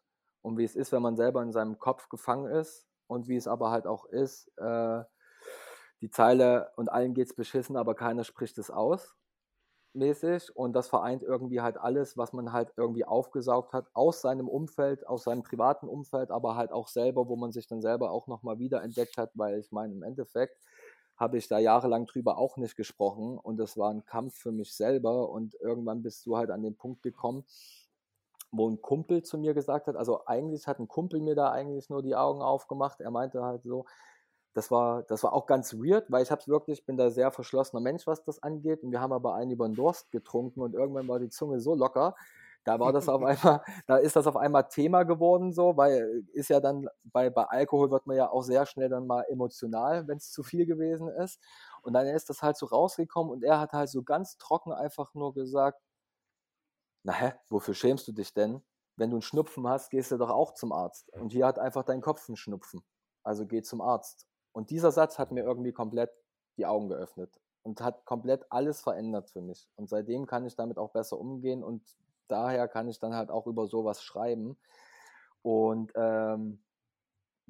[0.42, 3.48] und wie es ist, wenn man selber in seinem Kopf gefangen ist und wie es
[3.48, 5.02] aber halt auch ist, äh,
[6.00, 9.16] die Zeile und allen geht's beschissen, aber keiner spricht es aus
[9.96, 10.54] mäßig.
[10.54, 15.06] Und das vereint irgendwie halt alles, was man halt irgendwie aufgesaugt hat aus seinem Umfeld,
[15.06, 18.58] aus seinem privaten Umfeld, aber halt auch selber, wo man sich dann selber auch nochmal
[18.58, 20.56] wieder entdeckt hat, weil ich meine, im Endeffekt
[21.16, 24.74] habe ich da jahrelang drüber auch nicht gesprochen und das war ein Kampf für mich
[24.74, 27.44] selber und irgendwann bist du halt an den Punkt gekommen,
[28.52, 31.90] wo ein Kumpel zu mir gesagt hat, also eigentlich hat ein Kumpel mir da eigentlich
[31.90, 33.00] nur die Augen aufgemacht.
[33.00, 33.87] Er meinte halt so,
[34.55, 37.31] das war, das war auch ganz weird, weil ich habe es wirklich, bin da sehr
[37.31, 38.83] verschlossener Mensch, was das angeht.
[38.83, 41.74] Und wir haben aber einen über den Durst getrunken und irgendwann war die Zunge so
[41.74, 42.16] locker,
[42.66, 46.50] da war das auf einmal, da ist das auf einmal Thema geworden, so, weil ist
[46.50, 50.16] ja dann, bei, bei Alkohol wird man ja auch sehr schnell dann mal emotional, wenn
[50.16, 51.40] es zu viel gewesen ist.
[51.83, 55.14] Und dann ist das halt so rausgekommen und er hat halt so ganz trocken einfach
[55.14, 55.81] nur gesagt,
[57.05, 58.61] na hä, wofür schämst du dich denn?
[58.96, 61.12] Wenn du einen Schnupfen hast, gehst du doch auch zum Arzt.
[61.12, 62.85] Und hier hat einfach dein Kopf einen Schnupfen.
[63.22, 64.26] Also geh zum Arzt.
[64.50, 66.11] Und dieser Satz hat mir irgendwie komplett
[66.57, 69.68] die Augen geöffnet und hat komplett alles verändert für mich.
[69.76, 71.83] Und seitdem kann ich damit auch besser umgehen und
[72.28, 74.56] daher kann ich dann halt auch über sowas schreiben.
[75.42, 76.62] Und ähm,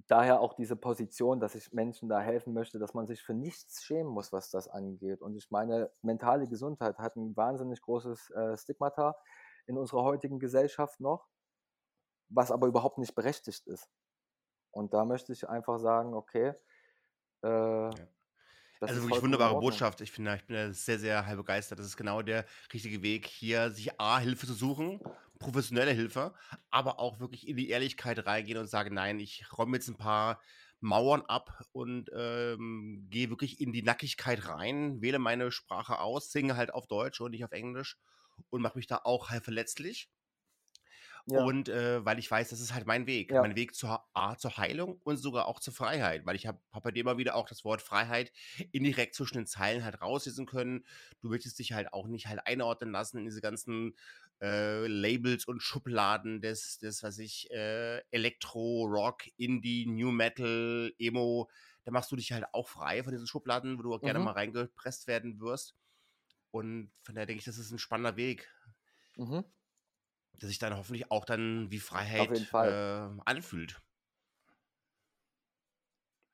[0.09, 3.83] daher auch diese Position, dass ich Menschen da helfen möchte, dass man sich für nichts
[3.83, 5.23] schämen muss, was das angeht.
[5.23, 9.17] Und ich meine, mentale Gesundheit hat ein wahnsinnig großes äh, Stigmata
[9.67, 11.29] in unserer heutigen Gesellschaft noch,
[12.29, 13.89] was aber überhaupt nicht berechtigt ist.
[14.71, 16.55] Und da möchte ich einfach sagen, okay,
[17.43, 18.09] äh, ja.
[18.81, 20.01] Also wirklich wunderbare Botschaft.
[20.01, 21.79] Ich finde, ich bin sehr, sehr halb begeistert.
[21.79, 25.01] Das ist genau der richtige Weg, hier sich A, Hilfe zu suchen,
[25.39, 26.35] professionelle Hilfe,
[26.71, 30.41] aber auch wirklich in die Ehrlichkeit reingehen und sagen, nein, ich räume jetzt ein paar
[30.81, 36.57] Mauern ab und ähm, gehe wirklich in die Nackigkeit rein, wähle meine Sprache aus, singe
[36.57, 37.97] halt auf Deutsch und nicht auf Englisch
[38.51, 40.11] und mache mich da auch halt verletzlich.
[41.29, 41.43] Ja.
[41.43, 43.33] Und äh, weil ich weiß, das ist halt mein Weg.
[43.33, 43.43] Ja.
[43.43, 46.25] Mein Weg zur, A, zur Heilung und sogar auch zur Freiheit.
[46.25, 48.33] Weil ich habe hab bei dir immer wieder auch das Wort Freiheit
[48.71, 50.87] indirekt zwischen den Zeilen halt rauslesen können.
[51.21, 53.97] Du möchtest dich halt auch nicht halt einordnen lassen in diese ganzen
[54.41, 61.51] äh, Labels und Schubladen des, des was ich, äh, Elektro, Rock, Indie, New Metal, Emo.
[61.85, 64.07] Da machst du dich halt auch frei von diesen Schubladen, wo du auch mhm.
[64.07, 65.75] gerne mal reingepresst werden wirst.
[66.53, 68.49] Und von daher denke ich, das ist ein spannender Weg.
[69.17, 69.45] Mhm
[70.41, 73.81] der sich dann hoffentlich auch dann wie Freiheit äh, anfühlt.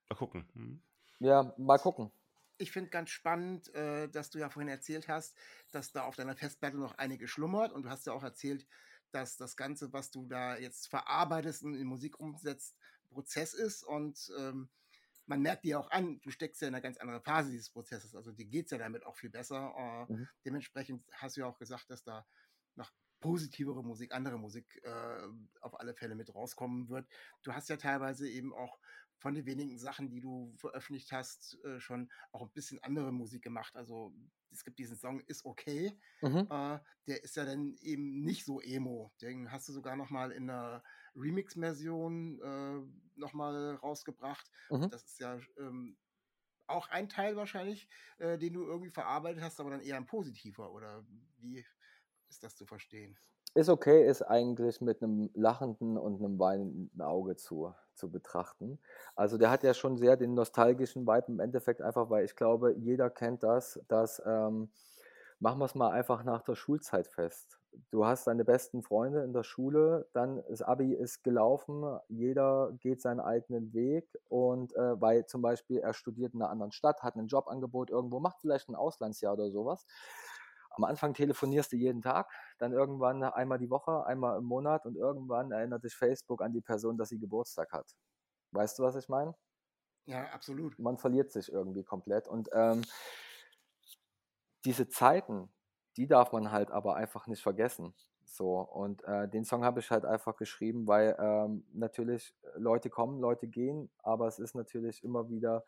[0.09, 0.49] Mal gucken.
[0.55, 0.83] Hm.
[1.21, 2.11] Ja, mal gucken.
[2.59, 5.37] Ich finde ganz spannend, äh, dass du ja vorhin erzählt hast,
[5.71, 8.67] dass da auf deiner Festplatte noch einige schlummert und du hast ja auch erzählt,
[9.11, 12.77] dass das Ganze, was du da jetzt verarbeitest und in Musik umsetzt,
[13.11, 14.69] Prozess ist und ähm,
[15.27, 18.15] man merkt dir auch an, du steckst ja in einer ganz anderen Phase dieses Prozesses,
[18.15, 19.73] also dir geht es ja damit auch viel besser.
[20.09, 20.29] Äh, mhm.
[20.45, 22.27] Dementsprechend hast du ja auch gesagt, dass da
[22.75, 25.29] noch positivere Musik, andere Musik äh,
[25.63, 27.09] auf alle Fälle mit rauskommen wird.
[27.43, 28.79] Du hast ja teilweise eben auch
[29.23, 33.43] von den wenigen Sachen, die du veröffentlicht hast, äh, schon auch ein bisschen andere Musik
[33.43, 33.77] gemacht.
[33.77, 34.13] Also
[34.51, 35.99] es gibt diesen Song Ist okay.
[36.21, 36.49] Mhm.
[36.51, 39.13] Äh, der ist ja dann eben nicht so emo.
[39.23, 40.83] Den hast du sogar noch mal in einer
[41.15, 44.51] Remix-Version äh, noch mal rausgebracht.
[44.71, 44.91] Mhm.
[44.91, 45.97] Das ist ja ähm,
[46.67, 50.73] auch ein Teil wahrscheinlich, äh, den du irgendwie verarbeitet hast, aber dann eher ein positiver.
[50.73, 51.07] Oder
[51.39, 51.65] wie
[52.33, 53.17] ist das zu verstehen?
[53.55, 58.79] Ist okay, ist eigentlich mit einem lachenden und einem weinenden Auge zu, zu betrachten.
[59.15, 62.73] Also der hat ja schon sehr den nostalgischen Vibe im Endeffekt, einfach weil ich glaube,
[62.79, 64.71] jeder kennt das, dass ähm,
[65.41, 67.59] machen wir es mal einfach nach der Schulzeit fest.
[67.91, 73.03] Du hast deine besten Freunde in der Schule, dann das Abi ist gelaufen, jeder geht
[73.03, 77.17] seinen eigenen Weg und äh, weil zum Beispiel er studiert in einer anderen Stadt, hat
[77.17, 79.87] ein Jobangebot irgendwo, macht vielleicht ein Auslandsjahr oder sowas
[80.75, 84.97] am Anfang telefonierst du jeden Tag, dann irgendwann einmal die Woche, einmal im Monat und
[84.97, 87.87] irgendwann erinnert dich Facebook an die Person, dass sie Geburtstag hat.
[88.53, 89.35] Weißt du, was ich meine?
[90.07, 90.79] Ja, absolut.
[90.79, 92.27] Man verliert sich irgendwie komplett.
[92.29, 92.83] Und ähm,
[94.65, 95.53] diese Zeiten,
[95.97, 97.95] die darf man halt aber einfach nicht vergessen.
[98.25, 103.21] So, und äh, den Song habe ich halt einfach geschrieben, weil ähm, natürlich Leute kommen,
[103.21, 105.65] Leute gehen, aber es ist natürlich immer wieder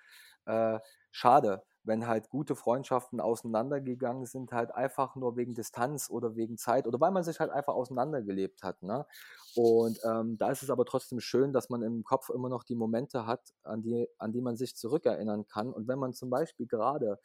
[0.46, 0.78] äh,
[1.10, 6.86] schade, wenn halt gute Freundschaften auseinandergegangen sind, halt einfach nur wegen Distanz oder wegen Zeit
[6.86, 8.82] oder weil man sich halt einfach auseinandergelebt hat.
[8.82, 9.06] Ne?
[9.54, 12.74] Und ähm, da ist es aber trotzdem schön, dass man im Kopf immer noch die
[12.74, 15.72] Momente hat, an die, an die man sich zurückerinnern kann.
[15.72, 17.20] Und wenn man zum Beispiel gerade,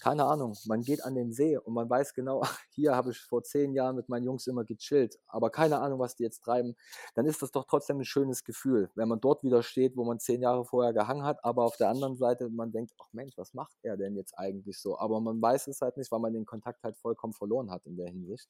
[0.00, 3.42] keine Ahnung, man geht an den See und man weiß genau, hier habe ich vor
[3.42, 6.74] zehn Jahren mit meinen Jungs immer gechillt, aber keine Ahnung, was die jetzt treiben,
[7.14, 10.18] dann ist das doch trotzdem ein schönes Gefühl, wenn man dort wieder steht, wo man
[10.18, 13.54] zehn Jahre vorher gehangen hat, aber auf der anderen Seite man denkt, ach Mensch, was
[13.54, 14.98] macht er denn jetzt eigentlich so?
[14.98, 17.96] Aber man weiß es halt nicht, weil man den Kontakt halt vollkommen verloren hat in
[17.96, 18.48] der Hinsicht.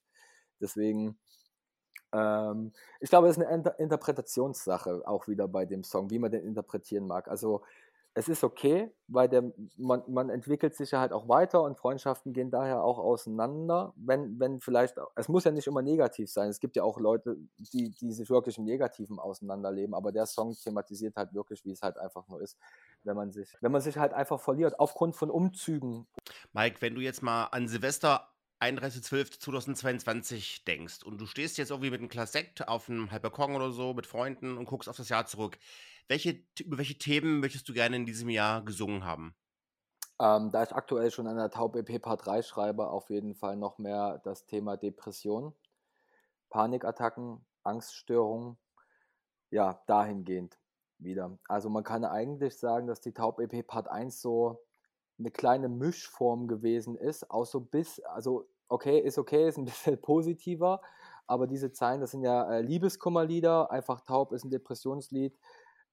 [0.60, 1.18] Deswegen,
[2.12, 6.30] ähm, ich glaube, es ist eine Inter Interpretationssache auch wieder bei dem Song, wie man
[6.30, 7.28] den interpretieren mag.
[7.28, 7.62] Also
[8.14, 12.32] es ist okay, weil der, man, man entwickelt sich ja halt auch weiter und Freundschaften
[12.32, 13.92] gehen daher auch auseinander.
[13.96, 16.48] Wenn, wenn vielleicht, es muss ja nicht immer negativ sein.
[16.48, 20.54] Es gibt ja auch Leute, die, die sich wirklich im Negativen auseinanderleben, aber der Song
[20.54, 22.58] thematisiert halt wirklich, wie es halt einfach nur ist,
[23.04, 26.06] wenn man sich, wenn man sich halt einfach verliert, aufgrund von Umzügen.
[26.52, 28.28] Mike, wenn du jetzt mal an Silvester
[28.60, 33.72] 31.12.2022 denkst und du stehst jetzt irgendwie mit einem Glas Sekt auf einem Halbbalkon oder
[33.72, 35.58] so mit Freunden und guckst auf das Jahr zurück.
[36.08, 39.34] Welche, über welche Themen möchtest du gerne in diesem Jahr gesungen haben?
[40.20, 43.56] Ähm, da ich aktuell schon an der Taub EP Part 3 schreibe, auf jeden Fall
[43.56, 45.54] noch mehr das Thema Depression,
[46.50, 48.58] Panikattacken, Angststörungen,
[49.50, 50.60] ja, dahingehend
[51.02, 51.38] wieder.
[51.48, 54.60] Also man kann eigentlich sagen, dass die Taub EP Part 1 so
[55.18, 60.00] eine kleine Mischform gewesen ist, auch so bis, also okay, ist okay, ist ein bisschen
[60.00, 60.80] positiver,
[61.26, 65.38] aber diese Zeilen, das sind ja äh, Liebeskummerlieder, einfach Taub ist ein Depressionslied,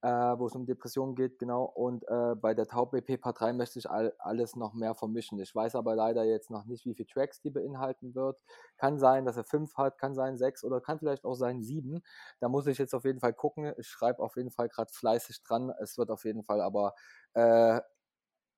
[0.01, 1.63] äh, wo es um Depressionen geht, genau.
[1.63, 5.39] Und äh, bei der Taub EP Part 3 möchte ich all, alles noch mehr vermischen.
[5.39, 8.39] Ich weiß aber leider jetzt noch nicht, wie viele Tracks die beinhalten wird.
[8.77, 12.03] Kann sein, dass er fünf hat, kann sein sechs oder kann vielleicht auch sein sieben.
[12.39, 13.73] Da muss ich jetzt auf jeden Fall gucken.
[13.77, 15.71] Ich schreibe auf jeden Fall gerade fleißig dran.
[15.81, 16.93] Es wird auf jeden Fall aber
[17.33, 17.81] äh,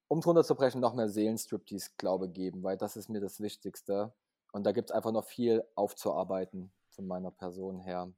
[0.09, 4.13] um es runterzubrechen, noch mehr Seelenstriptease, glaube geben, weil das ist mir das Wichtigste.
[4.51, 8.11] Und da gibt es einfach noch viel aufzuarbeiten von meiner Person her.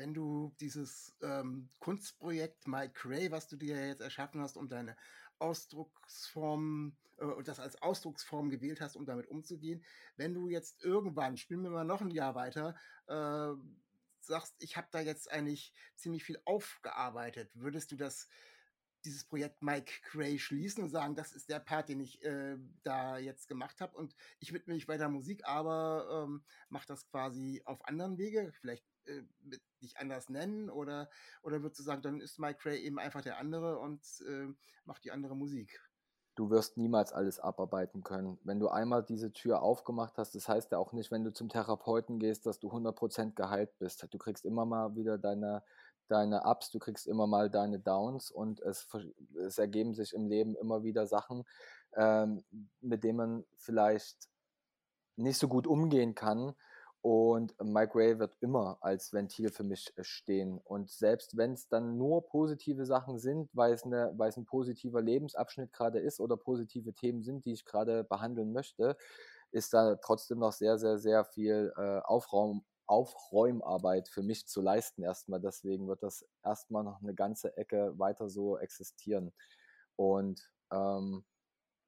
[0.00, 4.96] Wenn du dieses ähm, Kunstprojekt Mike Cray, was du dir jetzt erschaffen hast, um deine
[5.38, 9.84] Ausdrucksform äh, das als Ausdrucksform gewählt hast, um damit umzugehen,
[10.16, 12.76] wenn du jetzt irgendwann, spielen wir mal noch ein Jahr weiter,
[13.08, 13.52] äh,
[14.22, 18.26] sagst, ich habe da jetzt eigentlich ziemlich viel aufgearbeitet, würdest du das
[19.04, 23.18] dieses Projekt Mike Cray schließen und sagen, das ist der Part, den ich äh, da
[23.18, 27.84] jetzt gemacht habe und ich widme mich weiter Musik, aber ähm, mache das quasi auf
[27.86, 31.10] anderen Wege, vielleicht äh, dich anders nennen oder
[31.42, 34.48] oder würdest du sagen, dann ist Mike Cray eben einfach der andere und äh,
[34.84, 35.80] macht die andere Musik?
[36.40, 38.38] du wirst niemals alles abarbeiten können.
[38.44, 41.50] Wenn du einmal diese Tür aufgemacht hast, das heißt ja auch nicht, wenn du zum
[41.50, 44.06] Therapeuten gehst, dass du 100% geheilt bist.
[44.10, 45.62] Du kriegst immer mal wieder deine,
[46.08, 48.88] deine Ups, du kriegst immer mal deine Downs und es,
[49.46, 51.44] es ergeben sich im Leben immer wieder Sachen,
[51.94, 52.42] ähm,
[52.80, 54.30] mit denen man vielleicht
[55.16, 56.54] nicht so gut umgehen kann.
[57.02, 60.58] Und Mike Ray wird immer als Ventil für mich äh, stehen.
[60.58, 64.44] Und selbst wenn es dann nur positive Sachen sind, weil es, eine, weil es ein
[64.44, 68.96] positiver Lebensabschnitt gerade ist oder positive Themen sind, die ich gerade behandeln möchte,
[69.50, 75.02] ist da trotzdem noch sehr, sehr, sehr viel äh, Aufraum, Aufräumarbeit für mich zu leisten
[75.02, 75.40] erstmal.
[75.40, 79.32] Deswegen wird das erstmal noch eine ganze Ecke weiter so existieren.
[79.96, 81.24] Und ähm,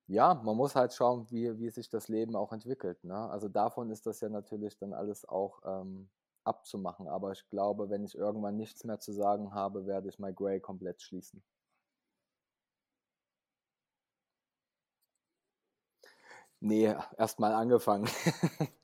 [0.07, 3.03] ja, man muss halt schauen, wie, wie sich das Leben auch entwickelt.
[3.05, 3.15] Ne?
[3.31, 6.09] Also davon ist das ja natürlich dann alles auch ähm,
[6.45, 7.09] abzumachen.
[7.09, 10.61] Aber ich glaube, wenn ich irgendwann nichts mehr zu sagen habe, werde ich My Grey
[10.61, 11.43] komplett schließen.
[16.61, 18.09] Nee, erst mal angefangen.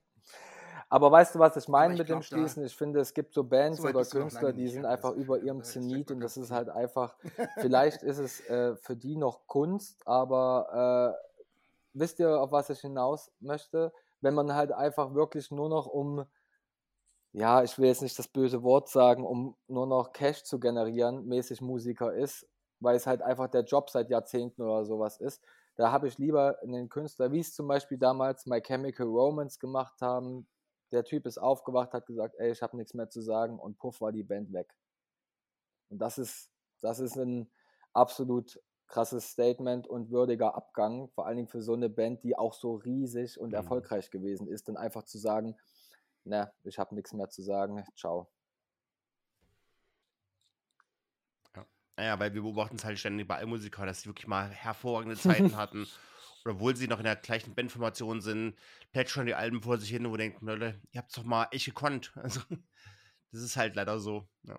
[0.91, 2.65] Aber weißt du, was ich meine mit dem Schließen?
[2.65, 6.11] Ich finde, es gibt so Bands so oder Künstler, die sind einfach über ihrem Zenit
[6.11, 7.15] und das ist halt einfach,
[7.61, 11.29] vielleicht ist es äh, für die noch Kunst, aber äh,
[11.93, 13.93] wisst ihr, auf was ich hinaus möchte?
[14.23, 16.25] Wenn man halt einfach wirklich nur noch um,
[17.33, 21.27] ja, ich will jetzt nicht das böse Wort sagen, um nur noch Cash zu generieren,
[21.27, 22.49] mäßig Musiker ist,
[22.81, 25.45] weil es halt einfach der Job seit Jahrzehnten oder sowas ist.
[25.77, 30.01] Da habe ich lieber einen Künstler, wie es zum Beispiel damals My Chemical Romance gemacht
[30.01, 30.49] haben,
[30.93, 34.01] der Typ ist aufgewacht, hat gesagt, ey, ich habe nichts mehr zu sagen und puff
[34.01, 34.75] war die Band weg.
[35.91, 37.51] Und das ist, das ist ein
[37.93, 42.55] absolut krasses Statement und würdiger Abgang, vor allen Dingen für so eine Band, die auch
[42.55, 43.55] so riesig und mhm.
[43.55, 45.57] erfolgreich gewesen ist, dann einfach zu sagen,
[46.25, 48.31] ne, ich habe nichts mehr zu sagen, ciao.
[51.55, 51.67] Ja.
[51.97, 55.17] Naja, weil wir beobachten es halt ständig bei allen Musikern, dass sie wirklich mal hervorragende
[55.19, 55.87] Zeiten hatten
[56.45, 58.57] obwohl sie noch in der gleichen Bandformation sind,
[58.93, 61.67] plätschern die Alben vor sich hin, wo denkt, Leute, ihr habt es doch mal echt
[61.67, 62.13] gekonnt.
[62.23, 62.41] Also,
[63.31, 64.27] das ist halt leider so.
[64.43, 64.59] Ja.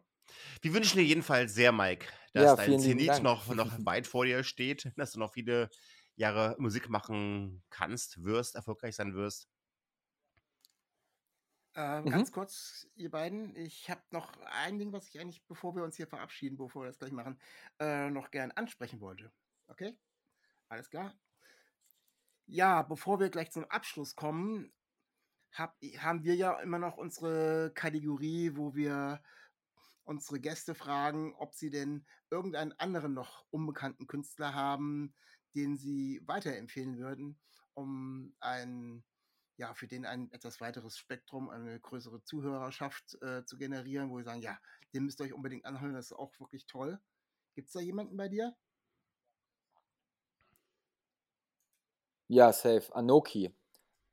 [0.62, 4.44] Wir wünschen dir jedenfalls sehr, Mike, dass ja, dein Zenit noch, noch weit vor dir
[4.44, 5.70] steht, dass du noch viele
[6.16, 9.48] Jahre Musik machen kannst, wirst, erfolgreich sein wirst.
[11.76, 12.10] Äh, mhm.
[12.10, 15.96] Ganz kurz, ihr beiden, ich habe noch ein Ding, was ich eigentlich, bevor wir uns
[15.96, 17.40] hier verabschieden, bevor wir das gleich machen,
[17.80, 19.32] äh, noch gern ansprechen wollte.
[19.68, 19.98] Okay?
[20.68, 21.18] Alles klar?
[22.52, 24.74] Ja, bevor wir gleich zum Abschluss kommen,
[25.54, 29.22] hab, haben wir ja immer noch unsere Kategorie, wo wir
[30.04, 35.14] unsere Gäste fragen, ob sie denn irgendeinen anderen noch unbekannten Künstler haben,
[35.54, 37.40] den sie weiterempfehlen würden,
[37.76, 39.04] um ein,
[39.58, 44.24] ja, für den ein etwas weiteres Spektrum, eine größere Zuhörerschaft äh, zu generieren, wo sie
[44.26, 44.58] sagen, ja,
[44.96, 47.00] den müsst ihr euch unbedingt anhören, das ist auch wirklich toll.
[47.54, 48.56] Gibt es da jemanden bei dir?
[52.32, 52.96] Ja, safe.
[52.96, 53.52] Anoki.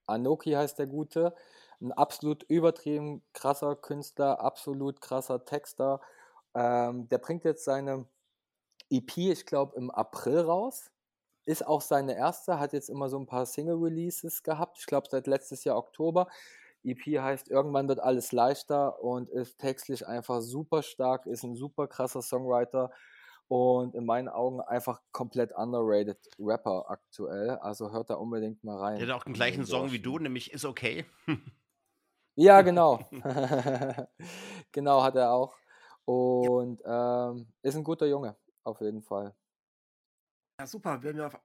[0.06, 1.34] Anoki heißt der Gute.
[1.80, 6.00] Ein absolut übertrieben krasser Künstler, absolut krasser Texter.
[6.54, 8.06] Ähm, der bringt jetzt seine
[8.90, 10.90] EP, ich glaube, im April raus.
[11.46, 14.78] ist auch seine erste, hat jetzt immer so ein paar Single-Releases gehabt.
[14.80, 16.28] Ich glaube, seit letztes Jahr Oktober.
[16.84, 21.88] EP heißt Irgendwann wird alles leichter und ist textlich einfach super stark, ist ein super
[21.88, 22.92] krasser Songwriter
[23.48, 27.50] und in meinen Augen einfach komplett underrated Rapper aktuell.
[27.50, 28.98] Also hört da unbedingt mal rein.
[28.98, 31.04] Der hat auch den gleichen Song wie du, nämlich ist okay.
[32.34, 33.08] ja, genau.
[34.72, 35.56] genau hat er auch.
[36.04, 39.34] Und ähm, ist ein guter Junge, auf jeden Fall.
[40.60, 41.02] Ja, super.
[41.02, 41.38] Werden wir auf,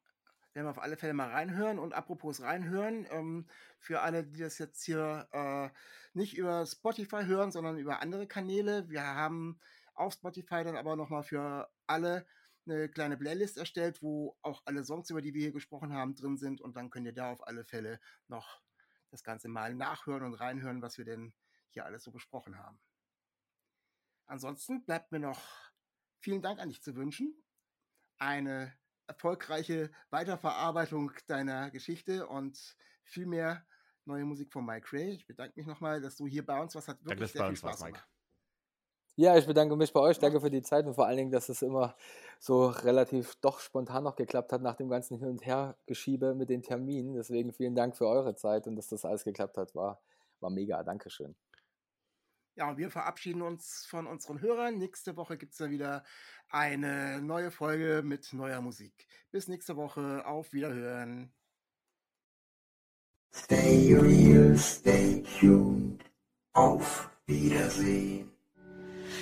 [0.54, 1.80] werden wir auf alle Fälle mal reinhören.
[1.80, 3.48] Und apropos reinhören, ähm,
[3.80, 5.70] für alle, die das jetzt hier äh,
[6.14, 9.60] nicht über Spotify hören, sondern über andere Kanäle, wir haben
[9.94, 12.26] auf Spotify dann aber nochmal für alle
[12.66, 16.38] eine kleine Playlist erstellt, wo auch alle Songs, über die wir hier gesprochen haben, drin
[16.38, 16.62] sind.
[16.62, 18.62] Und dann könnt ihr da auf alle Fälle noch
[19.10, 21.34] das Ganze mal nachhören und reinhören, was wir denn
[21.70, 22.80] hier alles so besprochen haben.
[24.26, 25.42] Ansonsten bleibt mir noch
[26.20, 27.36] vielen Dank an dich zu wünschen.
[28.18, 28.74] Eine
[29.08, 33.66] erfolgreiche Weiterverarbeitung deiner Geschichte und viel mehr
[34.06, 35.16] neue Musik von Mike Ray.
[35.16, 37.56] Ich bedanke mich nochmal, dass du hier bei uns was hat wirklich Danke, sehr viel
[37.58, 38.08] Spaß gemacht.
[39.22, 40.18] Ja, ich bedanke mich bei euch.
[40.18, 41.96] Danke für die Zeit und vor allen Dingen, dass es immer
[42.40, 46.64] so relativ doch spontan noch geklappt hat nach dem ganzen Hin- und Hergeschiebe mit den
[46.64, 47.14] Terminen.
[47.14, 49.76] Deswegen vielen Dank für eure Zeit und dass das alles geklappt hat.
[49.76, 50.02] War,
[50.40, 50.82] war mega.
[50.82, 51.36] Dankeschön.
[52.56, 54.80] Ja, und wir verabschieden uns von unseren Hörern.
[54.80, 56.04] Nächste Woche gibt es ja wieder
[56.50, 59.06] eine neue Folge mit neuer Musik.
[59.30, 60.26] Bis nächste Woche.
[60.26, 61.32] Auf Wiederhören.
[63.32, 66.04] Stay real, stay tuned.
[66.54, 68.31] Auf Wiedersehen.